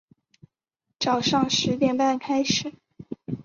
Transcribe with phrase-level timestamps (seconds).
[0.97, 2.73] 早上十点半开始